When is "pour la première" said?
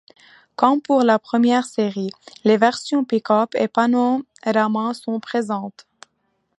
0.81-1.63